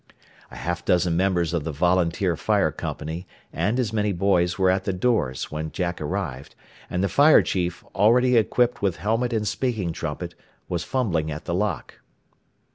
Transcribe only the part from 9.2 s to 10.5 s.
and speaking trumpet,